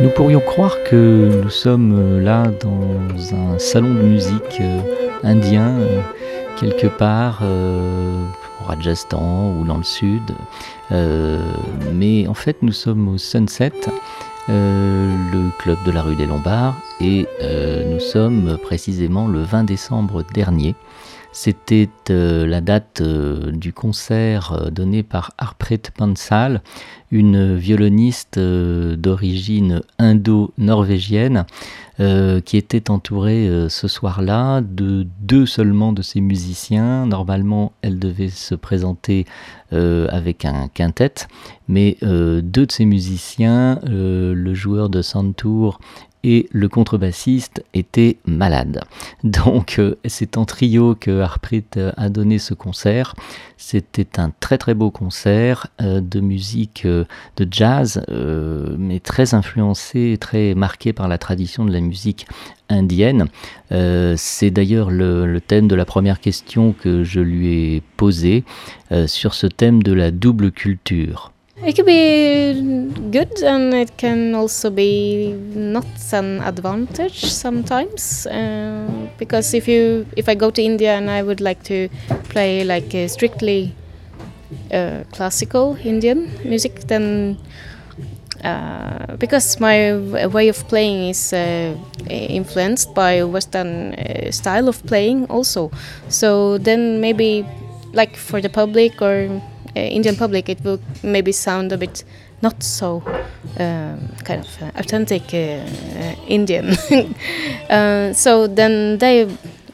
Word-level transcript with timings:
Nous 0.00 0.10
pourrions 0.10 0.40
croire 0.40 0.84
que 0.84 1.42
nous 1.42 1.50
sommes 1.50 1.92
euh, 1.98 2.20
là 2.20 2.44
dans 2.62 3.34
un 3.34 3.58
salon 3.58 3.94
de 3.94 4.02
musique 4.02 4.60
euh, 4.60 4.80
indien, 5.24 5.70
euh, 5.80 6.00
quelque 6.56 6.86
part 6.86 7.42
au 7.42 8.64
Rajasthan 8.64 9.56
ou 9.58 9.64
dans 9.64 9.78
le 9.78 9.82
sud. 9.82 10.22
mais 10.90 12.28
en 12.28 12.34
fait, 12.34 12.58
nous 12.62 12.72
sommes 12.72 13.08
au 13.08 13.18
Sunset, 13.18 13.72
le 14.48 15.50
club 15.58 15.78
de 15.84 15.90
la 15.90 16.02
rue 16.02 16.16
des 16.16 16.26
Lombards, 16.26 16.76
et 17.00 17.26
nous 17.86 18.00
sommes 18.00 18.58
précisément 18.62 19.28
le 19.28 19.42
20 19.42 19.64
décembre 19.64 20.24
dernier. 20.34 20.74
C'était 21.32 21.90
euh, 22.10 22.46
la 22.46 22.60
date 22.60 23.00
euh, 23.00 23.52
du 23.52 23.72
concert 23.72 24.52
euh, 24.52 24.70
donné 24.70 25.02
par 25.02 25.32
Harpreet 25.36 25.82
Pansal, 25.94 26.62
une 27.10 27.54
violoniste 27.54 28.38
d'origine 28.38 29.80
indo-norvégienne, 29.98 31.46
qui 32.44 32.56
était 32.58 32.90
entourée 32.90 33.50
ce 33.70 33.88
soir-là 33.88 34.60
de 34.60 35.06
deux 35.20 35.46
seulement 35.46 35.94
de 35.94 36.02
ses 36.02 36.20
musiciens. 36.20 37.06
Normalement, 37.06 37.72
elle 37.80 37.98
devait 37.98 38.28
se 38.28 38.54
présenter 38.54 39.24
avec 39.72 40.44
un 40.44 40.68
quintet, 40.68 41.14
mais 41.66 41.96
deux 42.02 42.66
de 42.66 42.70
ses 42.70 42.84
musiciens, 42.84 43.80
le 43.86 44.52
joueur 44.52 44.90
de 44.90 45.00
Santour 45.00 45.80
et 46.24 46.48
le 46.52 46.68
contrebassiste 46.68 47.64
était 47.74 48.16
malade. 48.26 48.82
Donc 49.24 49.76
euh, 49.78 49.96
c'est 50.04 50.36
en 50.36 50.44
trio 50.44 50.94
que 50.94 51.20
Harpreet 51.20 51.64
euh, 51.76 51.92
a 51.96 52.08
donné 52.08 52.38
ce 52.38 52.54
concert. 52.54 53.14
C'était 53.56 54.20
un 54.20 54.32
très 54.40 54.58
très 54.58 54.74
beau 54.74 54.90
concert 54.90 55.68
euh, 55.80 56.00
de 56.00 56.20
musique 56.20 56.86
de 56.86 57.48
jazz, 57.50 58.04
mais 58.78 59.00
très 59.00 59.34
influencé, 59.34 60.16
très 60.20 60.54
marqué 60.54 60.92
par 60.92 61.08
la 61.08 61.18
tradition 61.18 61.64
de 61.64 61.72
la 61.72 61.80
musique 61.80 62.26
indienne. 62.68 63.26
c'est 63.70 64.50
d'ailleurs 64.50 64.90
le, 64.90 65.40
thème 65.40 65.68
de 65.68 65.74
la 65.74 65.84
première 65.84 66.20
question 66.20 66.72
que 66.72 67.02
je 67.02 67.20
lui 67.20 67.48
ai 67.48 67.82
posée 67.96 68.44
sur 69.06 69.34
ce 69.34 69.46
thème 69.46 69.82
de 69.82 69.92
la 69.92 70.10
double 70.10 70.52
culture. 70.52 71.32
It 71.64 71.74
could 71.74 71.86
be 71.86 72.54
good 73.10 73.42
and 73.42 73.74
it 73.74 73.96
can 73.96 74.34
also 74.34 74.70
be 74.70 75.32
not 75.32 75.86
an 76.12 76.40
advantage 76.40 77.24
sometimes 77.24 78.26
uh, 78.26 79.08
because 79.18 79.54
if 79.54 79.66
you 79.66 80.06
if 80.16 80.28
I 80.28 80.34
go 80.34 80.50
to 80.50 80.62
India 80.62 80.94
and 80.96 81.10
I 81.10 81.22
would 81.22 81.40
like 81.40 81.64
to 81.64 81.88
play 82.30 82.62
like 82.64 82.94
strictly 83.08 83.74
uh, 84.72 85.04
classical 85.12 85.76
Indian 85.84 86.30
music 86.44 86.80
then 86.88 87.38
uh, 88.44 89.16
because 89.16 89.58
my 89.60 89.96
way 90.26 90.48
of 90.48 90.66
playing 90.68 91.08
is 91.10 91.32
uh, 91.32 91.74
influenced 92.08 92.94
by 92.94 93.22
Western 93.24 93.94
uh, 93.94 94.30
style 94.30 94.68
of 94.68 94.84
playing 94.86 95.26
also. 95.26 95.70
So 96.08 96.58
then 96.58 97.00
maybe 97.00 97.44
like 97.92 98.16
for 98.16 98.40
the 98.40 98.48
public 98.48 99.00
or 99.02 99.42
Indian 99.74 100.16
public, 100.16 100.48
it 100.48 100.64
will 100.64 100.80
maybe 101.02 101.32
sound 101.32 101.72
a 101.72 101.78
bit 101.78 102.04
not 102.42 102.62
so 102.62 103.02
um, 103.58 104.08
kind 104.24 104.44
of 104.44 104.62
uh, 104.62 104.70
authentic 104.76 105.34
uh, 105.34 106.14
Indian. 106.26 106.74
so 108.14 108.46
then 108.46 108.98
they, 108.98 109.22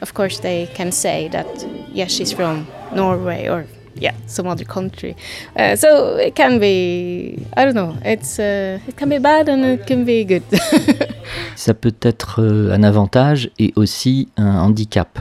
of 0.01 0.13
course, 0.13 0.39
they 0.39 0.67
can 0.73 0.91
say 0.91 1.27
that 1.29 1.47
yes, 1.93 2.11
she's 2.11 2.31
from 2.31 2.67
Norway 2.93 3.47
or 3.47 3.65
yeah, 3.95 4.13
some 4.27 4.47
other 4.47 4.65
country. 4.65 5.15
Uh, 5.55 5.75
so 5.75 6.15
it 6.17 6.35
can 6.35 6.59
be, 6.59 7.45
I 7.55 7.65
don't 7.65 7.75
know, 7.75 7.97
it's, 8.03 8.39
uh, 8.39 8.79
it 8.87 8.97
can 8.97 9.09
be 9.09 9.19
bad 9.19 9.47
and 9.47 9.63
it 9.63 9.87
can 9.87 10.03
be 10.05 10.25
good. 10.25 10.43
Ça 11.55 11.73
peut 11.73 11.95
être 12.01 12.43
un 12.71 12.83
avantage 12.83 13.49
et 13.59 13.73
aussi 13.75 14.27
un 14.37 14.57
handicap. 14.59 15.19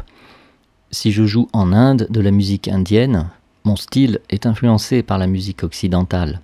Si 0.91 1.13
je 1.13 1.25
joue 1.25 1.49
en 1.53 1.73
Inde 1.73 2.07
de 2.11 2.21
la 2.21 2.31
musique 2.31 2.69
indienne, 2.69 3.29
mon 3.65 3.77
style 3.77 4.21
est 4.29 4.47
influencé 4.47 5.03
par 5.03 5.19
la 5.19 5.27
musique 5.27 5.65
occidentale. 5.65 6.41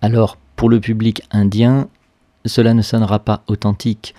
Alors, 0.00 0.38
pour 0.56 0.68
le 0.68 0.80
public 0.80 1.22
indien, 1.30 1.88
cela 2.46 2.74
ne 2.74 2.82
sonnera 2.82 3.18
pas 3.18 3.42
authentique, 3.46 4.14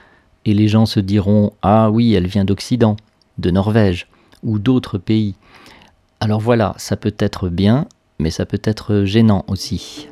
et 0.46 0.54
les 0.54 0.68
gens 0.68 0.86
se 0.86 1.00
diront 1.00 1.54
Ah 1.62 1.90
oui, 1.90 2.14
elle 2.14 2.28
vient 2.28 2.46
d'Occident, 2.46 2.96
de 3.38 3.52
Norvège, 3.52 4.08
ou 4.44 4.60
d'autres 4.60 4.98
pays. 4.98 5.36
Alors 6.20 6.40
voilà, 6.40 6.74
ça 6.78 6.96
peut 6.96 7.16
être 7.20 7.50
bien, 7.50 7.88
mais 8.20 8.30
ça 8.30 8.46
peut 8.46 8.62
être 8.64 9.04
gênant 9.04 9.44
aussi. 9.48 10.08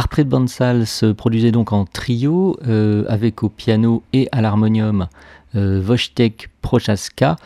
Harpreet 0.00 0.24
Bansal 0.24 0.86
se 0.86 1.12
produisait 1.12 1.52
donc 1.52 1.74
en 1.74 1.84
trio 1.84 2.58
euh, 2.66 3.04
avec 3.08 3.42
au 3.42 3.50
piano 3.50 4.02
et 4.14 4.30
à 4.32 4.40
l'harmonium 4.40 5.08
euh, 5.54 5.82
Wojtek 5.82 6.48
Prochaska, 6.62 7.36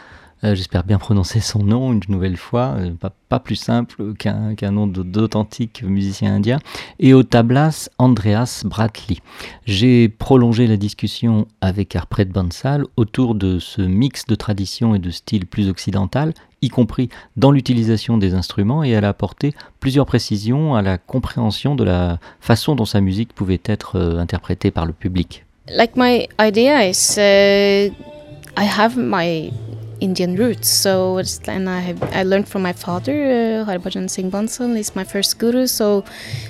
euh, 0.45 0.55
j'espère 0.55 0.85
bien 0.85 0.99
prononcer 0.99 1.41
son 1.41 1.65
nom 1.65 1.93
une 1.93 2.03
nouvelle 2.09 2.37
fois, 2.37 2.77
euh, 2.77 2.93
pas, 3.29 3.39
plus 3.41 3.56
simple 3.56 4.15
qu'un 4.15 4.71
nom 4.71 4.87
d'authentique 4.87 5.83
musicien 5.83 6.37
indien, 6.37 6.59
et 7.01 7.15
au 7.15 7.25
tablas 7.25 7.89
Andreas 7.99 8.62
Bratley. 8.65 9.19
J'ai 9.67 10.09
prolongé 10.09 10.69
la 10.69 10.77
discussion 10.77 11.49
avec 11.61 11.97
Arpred 11.97 12.31
Bansal 12.31 12.85
autour 12.97 13.35
de 13.35 13.59
ce 13.59 13.83
mix 13.83 14.27
de 14.27 14.37
tradition 14.37 14.95
et 14.95 15.00
de 15.00 15.11
style 15.11 15.47
plus 15.47 15.69
occidental, 15.69 16.33
y 16.64 16.69
compris 16.69 17.08
dans 17.37 17.50
l'utilisation 17.50 18.19
des 18.19 18.34
instruments, 18.34 18.82
et 18.84 18.90
elle 18.90 19.05
a 19.05 19.11
apporté 19.11 19.55
plusieurs 19.81 20.06
précisions 20.06 20.75
à 20.75 20.82
la 20.82 20.99
compréhension 20.99 21.75
de 21.75 21.84
la 21.84 22.19
façon 22.40 22.75
dont 22.75 22.84
sa 22.84 23.00
musique 23.00 23.32
pouvait 23.34 23.61
être 23.64 23.96
euh, 23.96 24.19
interprétée 24.19 24.70
par 24.70 24.87
le 24.87 24.93
public. 24.93 25.44
Like 25.69 25.96
my 25.96 26.28
idea 26.40 26.88
is, 26.88 27.16
uh, 27.16 27.90
I 28.56 28.66
have 28.78 28.96
my 28.96 29.50
Indian 30.00 30.37
roots. 30.37 30.69
So 30.69 31.19
and 31.49 31.69
I 31.69 31.81
have, 31.81 32.02
I 32.12 32.22
learned 32.25 32.46
from 32.46 32.62
my 32.62 32.72
father, 32.72 33.62
uh, 33.62 33.64
Harbhajan 33.64 34.08
Singh 34.08 34.31
Bansal 34.31 34.76
is 34.76 34.94
my 34.94 35.05
first 35.05 35.38
guru. 35.38 35.66
So 35.66 36.05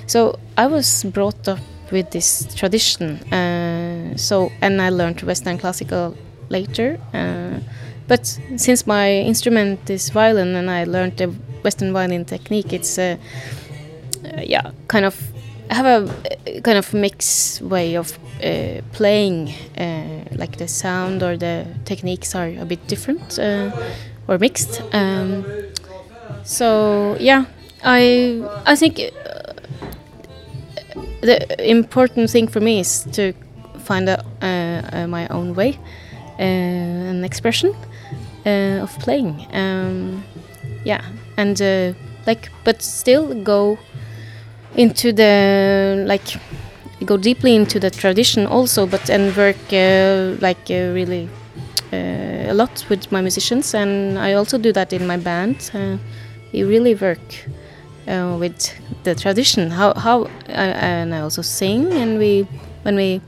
so 0.07 0.37
I 0.57 0.67
was 0.67 1.05
brought 1.05 1.47
up 1.47 1.59
with 1.91 2.11
this 2.11 2.47
tradition. 2.55 3.19
Uh, 3.31 4.17
so 4.17 4.51
and 4.61 4.81
I 4.81 4.89
learned 4.89 5.21
Western 5.21 5.57
classical 5.57 6.15
later. 6.49 6.99
Uh, 7.13 7.59
but 8.07 8.25
since 8.57 8.85
my 8.87 9.11
instrument 9.11 9.89
is 9.89 10.09
violin 10.09 10.55
and 10.55 10.69
I 10.69 10.83
learned 10.83 11.17
the 11.17 11.27
Western 11.63 11.93
violin 11.93 12.25
technique, 12.25 12.73
it's 12.73 12.97
uh, 12.99 13.17
yeah 14.37 14.71
kind 14.87 15.05
of 15.05 15.15
I 15.69 15.73
have 15.73 15.85
a, 15.85 16.61
kind 16.61 16.77
of 16.77 16.93
mixed 16.93 17.61
way 17.61 17.95
of 17.95 18.17
uh, 18.43 18.81
playing. 18.93 19.53
Uh, 19.77 20.15
like 20.37 20.57
the 20.57 20.67
sound 20.67 21.23
or 21.23 21.37
the 21.37 21.65
techniques 21.85 22.35
are 22.35 22.49
a 22.59 22.65
bit 22.65 22.85
different 22.87 23.39
uh, 23.39 23.71
or 24.27 24.37
mixed. 24.37 24.81
Um, 24.93 25.45
so 26.43 27.17
yeah, 27.19 27.45
I 27.83 28.43
I 28.65 28.75
think 28.75 28.99
uh, 28.99 29.53
the 31.21 31.69
important 31.69 32.29
thing 32.29 32.47
for 32.47 32.59
me 32.59 32.79
is 32.79 33.07
to 33.13 33.33
find 33.79 34.09
a, 34.09 34.23
uh, 34.41 35.07
my 35.07 35.27
own 35.29 35.55
way, 35.55 35.79
an 36.37 37.23
expression 37.23 37.73
of 38.45 38.97
playing. 38.99 39.47
Um, 39.53 40.23
yeah, 40.83 41.01
and 41.37 41.59
like, 42.25 42.49
but 42.63 42.81
still 42.81 43.33
go 43.43 43.77
into 44.75 45.11
the 45.13 46.03
like 46.07 46.37
go 47.05 47.17
deeply 47.17 47.55
into 47.55 47.79
the 47.79 47.89
tradition 47.89 48.45
also 48.45 48.85
but 48.85 49.09
and 49.09 49.35
work 49.35 49.57
uh, 49.71 50.35
like 50.41 50.69
uh, 50.69 50.91
really 50.93 51.29
uh, 51.93 52.51
a 52.51 52.53
lot 52.53 52.85
with 52.89 53.11
my 53.11 53.21
musicians 53.21 53.73
and 53.73 54.17
I 54.17 54.33
also 54.33 54.57
do 54.57 54.71
that 54.73 54.93
in 54.93 55.05
my 55.07 55.17
band 55.17 55.71
uh, 55.73 55.97
we 56.51 56.63
really 56.63 56.95
work 56.95 57.19
uh, 58.07 58.37
with 58.39 58.73
the 59.03 59.15
tradition 59.15 59.69
how 59.69 59.93
how 59.93 60.27
and 60.47 61.13
I 61.13 61.19
also 61.19 61.41
sing 61.41 61.91
and 61.93 62.17
we 62.17 62.47
when 62.83 62.95
we 62.95 63.21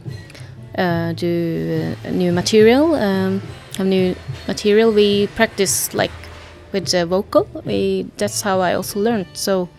uh, 0.78 1.14
do 1.14 1.96
new 2.12 2.32
material 2.32 2.96
um, 2.96 3.42
new 3.86 4.16
material 4.48 4.92
we 4.92 5.28
practice 5.36 5.94
like 5.94 6.12
with 6.74 6.86
the 6.92 7.06
vocal 7.06 7.48
we 7.66 8.06
that's 8.18 8.42
how 8.42 8.60
I 8.60 8.76
also 8.76 9.00
learned 9.00 9.28
so 9.34 9.70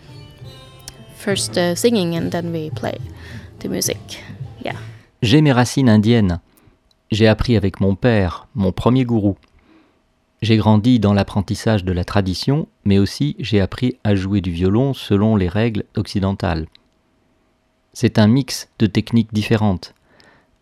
first 1.19 1.57
uh, 1.57 1.75
singing 1.75 2.15
and 2.15 2.31
then 2.31 2.51
we 2.51 2.69
play 2.71 2.97
the 3.59 3.67
music. 3.67 4.23
Yeah. 4.63 4.75
J'ai 5.21 5.41
mes 5.41 5.51
racines 5.51 5.89
indiennes. 5.89 6.39
J'ai 7.11 7.27
appris 7.27 7.57
avec 7.57 7.79
mon 7.79 7.95
père, 7.95 8.47
mon 8.55 8.71
premier 8.71 9.03
gourou. 9.03 9.35
J'ai 10.41 10.57
grandi 10.57 10.99
dans 10.99 11.13
l'apprentissage 11.13 11.83
de 11.83 11.91
la 11.91 12.05
tradition, 12.05 12.67
mais 12.85 12.97
aussi 12.97 13.35
j'ai 13.39 13.59
appris 13.59 13.97
à 14.03 14.15
jouer 14.15 14.41
du 14.41 14.51
violon 14.51 14.93
selon 14.93 15.35
les 15.35 15.49
règles 15.49 15.83
occidentales. 15.97 16.67
C'est 17.93 18.19
un 18.19 18.27
mix 18.27 18.69
de 18.79 18.85
techniques 18.85 19.33
différentes. 19.33 19.93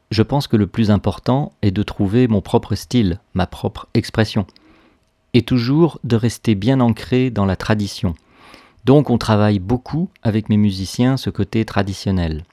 Je 0.10 0.24
pense 0.24 0.48
que 0.48 0.56
le 0.56 0.68
plus 0.68 0.90
important 0.90 1.52
est 1.62 1.72
de 1.72 1.84
trouver 1.84 2.28
mon 2.28 2.42
propre 2.42 2.76
style, 2.76 3.20
ma 3.34 3.46
propre 3.46 3.88
expression, 3.94 4.46
et 5.34 5.42
toujours 5.42 6.00
de 6.04 6.16
rester 6.16 6.56
bien 6.56 6.80
ancré 6.80 7.30
dans 7.30 7.46
la 7.46 7.56
tradition. 7.56 8.16
Donc 8.86 9.10
on 9.10 9.18
travaille 9.18 9.60
beaucoup 9.60 10.10
avec 10.24 10.48
mes 10.48 10.58
musiciens 10.58 11.18
ce 11.18 11.30
côté 11.30 11.66
traditionnel. 11.66 12.46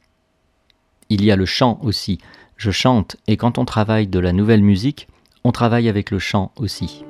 Il 1.09 1.25
y 1.25 1.31
a 1.31 1.37
le 1.37 1.47
chant 1.47 1.79
aussi. 1.83 2.19
Je 2.57 2.73
chante 2.73 3.17
et 3.29 3.37
quand 3.37 3.59
on 3.59 3.65
travaille 3.65 4.09
de 4.09 4.19
la 4.19 4.33
nouvelle 4.33 4.63
musique, 4.63 5.07
on 5.45 5.53
travaille 5.53 5.89
avec 5.89 6.11
le 6.11 6.19
chant 6.19 6.51
aussi. 6.57 7.05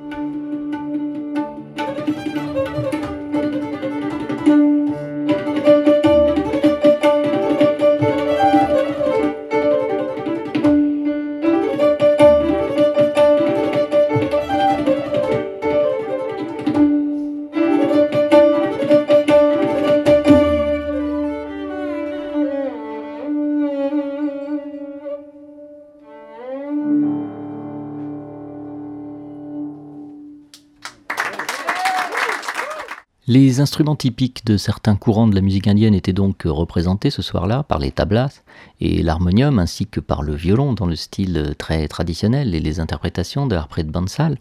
Les 33.27 33.59
instruments 33.59 33.95
typiques 33.95 34.45
de 34.45 34.55
certains 34.55 34.95
courants 34.95 35.27
de 35.27 35.33
la 35.33 35.41
musique 35.41 35.67
indienne 35.67 35.95
étaient 35.95 36.13
donc 36.13 36.43
représentés 36.45 37.09
ce 37.09 37.23
soir-là 37.23 37.63
par 37.63 37.79
les 37.79 37.89
tablas 37.89 38.43
et 38.79 39.01
l'harmonium 39.01 39.57
ainsi 39.57 39.87
que 39.87 39.99
par 39.99 40.21
le 40.21 40.35
violon 40.35 40.73
dans 40.73 40.85
le 40.85 40.95
style 40.95 41.55
très 41.57 41.87
traditionnel 41.87 42.53
et 42.53 42.59
les 42.59 42.79
interprétations 42.79 43.47
de 43.47 43.55
Harpreet 43.55 43.85
Bansal. 43.85 44.37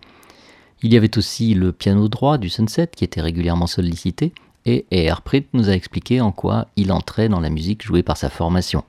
Il 0.82 0.92
y 0.92 0.98
avait 0.98 1.16
aussi 1.16 1.54
le 1.54 1.72
piano 1.72 2.08
droit 2.08 2.36
du 2.36 2.50
Sunset 2.50 2.90
qui 2.94 3.04
était 3.04 3.22
régulièrement 3.22 3.66
sollicité 3.66 4.34
et, 4.66 4.84
et 4.90 5.08
Harpreet 5.08 5.46
nous 5.54 5.70
a 5.70 5.72
expliqué 5.72 6.20
en 6.20 6.30
quoi 6.30 6.66
il 6.76 6.92
entrait 6.92 7.30
dans 7.30 7.40
la 7.40 7.48
musique 7.48 7.82
jouée 7.82 8.02
par 8.02 8.18
sa 8.18 8.28
formation. 8.28 8.84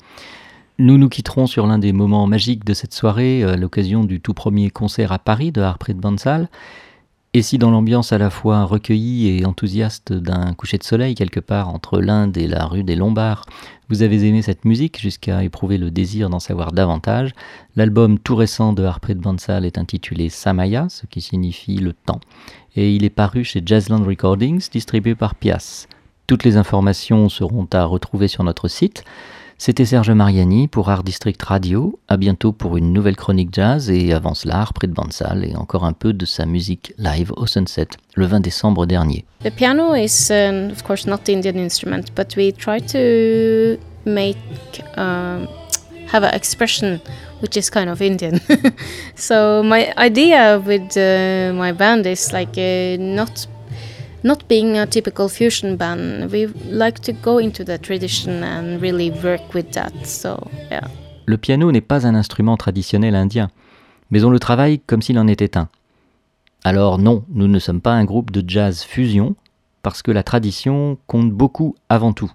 Nous 0.77 0.97
nous 0.97 1.07
quitterons 1.07 1.47
sur 1.47 1.67
l'un 1.67 1.77
des 1.77 1.93
moments 1.93 2.27
magiques 2.27 2.65
de 2.65 2.73
cette 2.73 2.93
soirée 2.93 3.45
à 3.45 3.55
l'occasion 3.55 4.03
du 4.03 4.19
tout 4.19 4.33
premier 4.33 4.71
concert 4.71 5.13
à 5.13 5.19
Paris 5.19 5.53
de 5.53 5.61
Harpreet 5.61 5.93
Bansal. 5.93 6.49
Et 7.38 7.42
si 7.42 7.58
dans 7.58 7.70
l'ambiance 7.70 8.13
à 8.13 8.18
la 8.18 8.30
fois 8.30 8.63
recueillie 8.63 9.27
et 9.27 9.46
enthousiaste 9.46 10.13
d'un 10.13 10.54
coucher 10.54 10.77
de 10.77 10.86
soleil 10.86 11.15
quelque 11.15 11.42
part 11.42 11.68
entre 11.68 12.00
l'Inde 12.00 12.38
et 12.38 12.48
la 12.48 12.63
rue 12.65 12.86
des 12.86 12.96
Lombards, 12.96 13.46
vous 13.89 14.04
avez 14.04 14.25
aimé 14.25 14.42
cette 14.42 14.63
musique 14.63 15.01
jusqu'à 15.01 15.44
éprouver 15.44 15.77
le 15.77 15.92
désir 15.92 16.30
d'en 16.30 16.39
savoir 16.39 16.72
davantage, 16.72 17.34
l'album 17.75 18.20
tout 18.20 18.38
récent 18.38 18.72
de 18.72 18.86
Harpreet 18.86 19.15
Bansal 19.15 19.65
est 19.65 19.77
intitulé 19.77 20.30
Samaya, 20.30 20.88
ce 20.88 21.08
qui 21.08 21.20
signifie 21.20 21.75
le 21.75 21.92
temps, 21.92 22.22
et 22.77 22.96
il 22.96 23.04
est 23.04 23.10
paru 23.10 23.44
chez 23.44 23.62
Jazzland 23.65 24.08
Recordings, 24.08 24.70
distribué 24.72 25.13
par 25.13 25.36
Pias. 25.36 25.88
Toutes 26.27 26.46
les 26.46 26.56
informations 26.56 27.27
seront 27.27 27.68
à 27.74 27.84
retrouver 27.84 28.30
sur 28.30 28.46
notre 28.46 28.70
site. 28.70 29.04
C'était 29.57 29.85
Serge 29.85 30.12
Mariani 30.12 30.67
pour 30.67 30.89
Art 30.89 31.03
District 31.03 31.41
Radio. 31.41 31.97
À 32.09 32.17
bientôt 32.17 32.51
pour 32.51 32.75
une 32.75 32.91
nouvelle 32.91 33.15
chronique 33.15 33.50
jazz 33.53 33.89
et 33.89 34.12
avant 34.12 34.33
cela, 34.33 34.67
près 34.75 34.88
de 34.88 34.91
Bansal 34.91 35.45
et 35.45 35.55
encore 35.55 35.85
un 35.85 35.93
peu 35.93 36.12
de 36.12 36.25
sa 36.25 36.45
musique 36.45 36.93
live 36.97 37.31
au 37.38 37.47
Sunset 37.47 37.88
le 38.15 38.25
20 38.25 38.41
décembre 38.41 38.85
dernier. 38.85 39.24
The 39.43 39.51
piano 39.51 39.95
is 39.95 40.29
um, 40.29 40.71
of 40.71 40.83
course 40.83 41.07
not 41.07 41.29
Indian 41.29 41.55
instrument, 41.55 42.12
but 42.15 42.35
we 42.35 42.51
try 42.53 42.79
to 42.81 43.79
make 44.05 44.38
um, 44.97 45.47
have 46.12 46.24
an 46.24 46.33
expression 46.33 47.00
which 47.41 47.55
is 47.55 47.69
kind 47.69 47.89
of 47.89 48.01
Indian. 48.01 48.39
so 49.15 49.63
my 49.63 49.93
idea 49.97 50.59
with 50.59 50.97
uh, 50.97 51.53
my 51.53 51.71
band 51.71 52.05
is 52.05 52.33
like 52.33 52.57
uh, 52.57 52.97
not 53.00 53.47
not 54.25 54.39
being 54.50 54.77
a 54.77 54.88
typical 54.88 55.29
fusion 55.29 55.77
band, 55.77 56.32
we 56.32 56.48
like 56.70 57.00
to 57.01 57.13
go 57.13 57.39
into 57.39 57.63
the 57.63 57.77
tradition 57.77 58.44
and 58.44 58.82
really 58.82 59.12
work 59.24 59.53
with 59.53 59.72
that. 59.72 59.94
So, 60.03 60.50
yeah. 60.70 60.88
Le 61.27 61.38
piano 61.38 61.72
n'est 61.72 61.82
pas 61.82 62.05
un 62.05 62.15
instrument 62.15 62.58
traditionnel 62.58 63.15
indien, 63.15 63.50
mais 64.10 64.24
on 64.24 64.29
le 64.32 64.39
travaille 64.39 64.79
comme 64.79 65.01
s'il 65.01 65.20
en 65.20 65.27
était 65.27 65.58
un. 65.58 65.70
Alors 66.63 66.98
non, 66.98 67.24
nous 67.29 67.48
ne 67.48 67.60
sommes 67.60 67.82
pas 67.82 67.94
un 67.94 68.03
groupe 68.03 68.32
de 68.32 68.44
jazz 68.48 68.84
fusion, 68.84 69.36
parce 69.84 70.01
que 70.01 70.12
la 70.12 70.24
tradition 70.24 70.98
compte 71.05 71.32
beaucoup 71.32 71.75
avant 71.89 72.12
tout. 72.12 72.32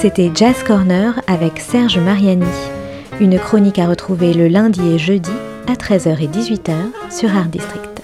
C'était 0.00 0.30
Jazz 0.34 0.64
Corner 0.64 1.20
avec 1.28 1.60
Serge 1.60 1.98
Mariani, 1.98 2.46
une 3.20 3.38
chronique 3.38 3.80
à 3.80 3.88
retrouver 3.88 4.32
le 4.32 4.46
lundi 4.46 4.80
et 4.88 4.98
jeudi 4.98 5.32
à 5.66 5.74
13h 5.74 6.22
et 6.22 6.28
18h 6.28 6.72
sur 7.10 7.34
Art 7.34 7.46
District. 7.46 7.97